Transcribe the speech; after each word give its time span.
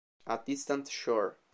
A 0.25 0.39
Distant 0.43 0.87
Shore 0.89 1.37